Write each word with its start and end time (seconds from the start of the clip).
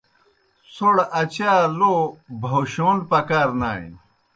څھوْڑ 0.73 0.95
اچا 1.19 1.51
لو 1.77 1.93
بَہَوشون 2.41 2.97
پکار 3.09 3.49
نانیْ۔ 3.59 3.91